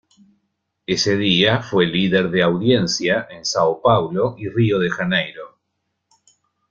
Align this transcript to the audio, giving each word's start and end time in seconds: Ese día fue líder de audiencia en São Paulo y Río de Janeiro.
Ese 0.87 1.15
día 1.15 1.61
fue 1.61 1.85
líder 1.85 2.31
de 2.31 2.41
audiencia 2.41 3.27
en 3.29 3.43
São 3.43 3.81
Paulo 3.83 4.33
y 4.35 4.49
Río 4.49 4.79
de 4.79 4.89
Janeiro. 4.89 5.59